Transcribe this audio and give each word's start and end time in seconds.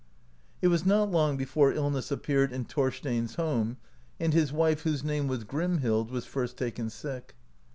It 0.63 0.69
was 0.69 0.83
not 0.83 1.11
long 1.11 1.37
before 1.37 1.73
illness 1.73 2.09
appeared 2.09 2.51
in 2.51 2.65
Thorstein's 2.65 3.35
home, 3.35 3.77
and 4.19 4.33
his 4.33 4.51
wife, 4.51 4.81
whose 4.81 5.03
name 5.03 5.27
was 5.27 5.43
Grim 5.43 5.77
hild, 5.81 6.09
was 6.09 6.25
first 6.25 6.57
taken 6.57 6.89
sick. 6.89 7.35